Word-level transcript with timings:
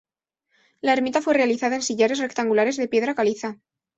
La 0.81 0.93
ermita 0.93 1.21
fue 1.21 1.35
realizada 1.35 1.75
en 1.75 1.83
sillares 1.83 2.17
rectangulares 2.17 2.75
de 2.75 2.87
piedra 2.87 3.13
caliza. 3.13 3.59